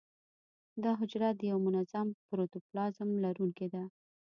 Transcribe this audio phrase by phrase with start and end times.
[0.83, 3.83] دا حجره د یو منظم پروتوپلازم لرونکې ده.